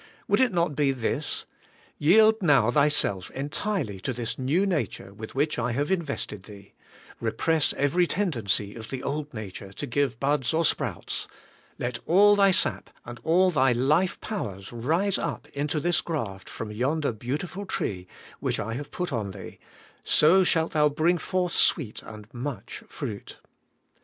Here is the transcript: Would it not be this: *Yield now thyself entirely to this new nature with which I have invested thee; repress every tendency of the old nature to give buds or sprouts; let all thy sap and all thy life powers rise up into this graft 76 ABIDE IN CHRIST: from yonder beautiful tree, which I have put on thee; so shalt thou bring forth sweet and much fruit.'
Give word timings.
Would 0.27 0.39
it 0.39 0.51
not 0.51 0.75
be 0.75 0.91
this: 0.93 1.45
*Yield 1.99 2.41
now 2.41 2.71
thyself 2.71 3.29
entirely 3.35 3.99
to 3.99 4.13
this 4.13 4.39
new 4.39 4.65
nature 4.65 5.13
with 5.13 5.35
which 5.35 5.59
I 5.59 5.73
have 5.73 5.91
invested 5.91 6.41
thee; 6.45 6.73
repress 7.19 7.71
every 7.77 8.07
tendency 8.07 8.73
of 8.73 8.89
the 8.89 9.03
old 9.03 9.31
nature 9.31 9.71
to 9.73 9.85
give 9.85 10.19
buds 10.19 10.55
or 10.55 10.65
sprouts; 10.65 11.27
let 11.77 11.99
all 12.07 12.35
thy 12.35 12.49
sap 12.49 12.89
and 13.05 13.19
all 13.23 13.51
thy 13.51 13.73
life 13.73 14.19
powers 14.21 14.71
rise 14.73 15.19
up 15.19 15.47
into 15.49 15.79
this 15.79 16.01
graft 16.01 16.49
76 16.49 16.49
ABIDE 16.49 16.49
IN 16.49 16.49
CHRIST: 16.49 16.57
from 16.57 16.71
yonder 16.71 17.11
beautiful 17.11 17.65
tree, 17.67 18.07
which 18.39 18.59
I 18.59 18.73
have 18.73 18.89
put 18.89 19.13
on 19.13 19.29
thee; 19.29 19.59
so 20.03 20.43
shalt 20.43 20.71
thou 20.71 20.89
bring 20.89 21.19
forth 21.19 21.53
sweet 21.53 22.01
and 22.01 22.25
much 22.33 22.81
fruit.' 22.87 23.37